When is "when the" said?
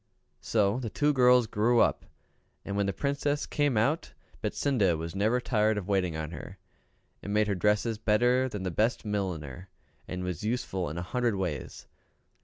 2.75-2.91